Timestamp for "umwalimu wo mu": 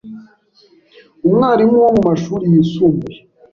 1.27-2.01